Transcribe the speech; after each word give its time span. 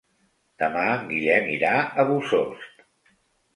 Demà 0.63 0.85
en 0.93 1.03
Guillem 1.11 1.53
irà 1.57 1.75
a 1.77 2.07
Bossòst. 2.11 2.85